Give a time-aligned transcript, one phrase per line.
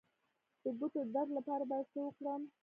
[0.63, 2.41] د ګوتو د درد لپاره باید څه وکړم؟